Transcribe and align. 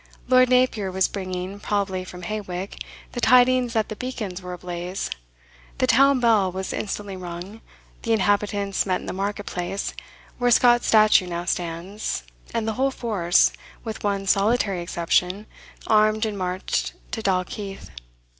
Lord 0.27 0.49
Napier 0.49 0.91
was 0.91 1.07
bringing, 1.07 1.59
probably 1.59 2.03
from 2.03 2.23
Hawick, 2.23 2.77
the 3.11 3.21
tidings 3.21 3.73
that 3.73 3.87
the 3.87 3.95
beacons 3.95 4.41
were 4.41 4.51
ablaze. 4.53 5.11
The 5.77 5.85
town 5.85 6.19
bell 6.19 6.51
was 6.51 6.73
instantly 6.73 7.15
rung, 7.15 7.61
the 8.01 8.11
inhabitants 8.11 8.87
met 8.87 8.99
in 8.99 9.05
the 9.05 9.13
marketplace, 9.13 9.93
where 10.39 10.49
Scott's 10.49 10.87
statue 10.87 11.27
now 11.27 11.45
stands, 11.45 12.23
and 12.51 12.67
the 12.67 12.73
whole 12.73 12.89
force, 12.89 13.53
with 13.83 14.03
one 14.03 14.25
solitary 14.25 14.81
exception, 14.81 15.45
armed 15.85 16.25
and 16.25 16.35
marched 16.35 16.93
to 17.11 17.21
Dalkeith. 17.21 17.91